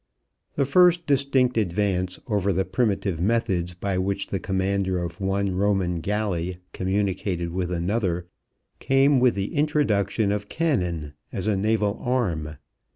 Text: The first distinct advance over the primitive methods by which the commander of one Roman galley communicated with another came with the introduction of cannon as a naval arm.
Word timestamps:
The 0.55 0.65
first 0.65 1.05
distinct 1.05 1.57
advance 1.57 2.19
over 2.27 2.51
the 2.51 2.65
primitive 2.65 3.21
methods 3.21 3.75
by 3.75 3.99
which 3.99 4.25
the 4.25 4.39
commander 4.39 4.97
of 4.97 5.21
one 5.21 5.51
Roman 5.53 5.99
galley 5.99 6.57
communicated 6.73 7.51
with 7.51 7.71
another 7.71 8.25
came 8.79 9.19
with 9.19 9.35
the 9.35 9.53
introduction 9.53 10.31
of 10.31 10.49
cannon 10.49 11.13
as 11.31 11.45
a 11.45 11.55
naval 11.55 11.99
arm. 12.03 12.55